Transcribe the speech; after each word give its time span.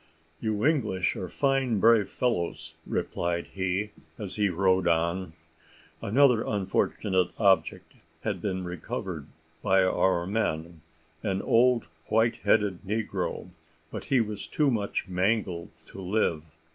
"You 0.39 0.65
English 0.65 1.15
are 1.15 1.29
fine 1.29 1.77
brave 1.79 2.09
fellows," 2.09 2.73
replied 2.87 3.49
he, 3.53 3.91
as 4.17 4.35
he 4.35 4.49
rode 4.49 4.87
on. 4.87 5.33
Another 6.01 6.41
unfortunate 6.43 7.39
object 7.39 7.93
had 8.23 8.41
been 8.41 8.63
recovered 8.65 9.27
by 9.61 9.83
our 9.83 10.25
men, 10.25 10.81
an 11.21 11.43
old 11.43 11.83
white 12.07 12.37
headed 12.37 12.81
negro, 12.83 13.51
but 13.91 14.05
he 14.05 14.21
was 14.21 14.47
too 14.47 14.71
much 14.71 15.07
mangled 15.07 15.69
to 15.85 16.01
live. 16.01 16.41